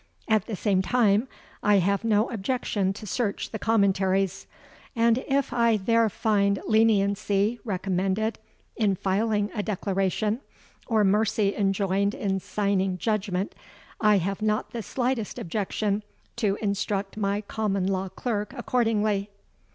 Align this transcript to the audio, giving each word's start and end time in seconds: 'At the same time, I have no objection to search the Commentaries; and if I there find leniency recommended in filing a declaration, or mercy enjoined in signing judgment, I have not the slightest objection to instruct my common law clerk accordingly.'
'At 0.27 0.47
the 0.47 0.55
same 0.55 0.81
time, 0.81 1.27
I 1.61 1.75
have 1.75 2.03
no 2.03 2.27
objection 2.31 2.91
to 2.93 3.05
search 3.05 3.51
the 3.51 3.59
Commentaries; 3.59 4.47
and 4.95 5.19
if 5.27 5.53
I 5.53 5.77
there 5.77 6.09
find 6.09 6.57
leniency 6.65 7.59
recommended 7.63 8.39
in 8.75 8.95
filing 8.95 9.51
a 9.53 9.61
declaration, 9.61 10.39
or 10.87 11.03
mercy 11.03 11.55
enjoined 11.55 12.15
in 12.15 12.39
signing 12.39 12.97
judgment, 12.97 13.53
I 13.99 14.17
have 14.17 14.41
not 14.41 14.71
the 14.71 14.81
slightest 14.81 15.37
objection 15.37 16.01
to 16.37 16.55
instruct 16.63 17.15
my 17.15 17.41
common 17.41 17.85
law 17.85 18.09
clerk 18.09 18.53
accordingly.' 18.57 19.29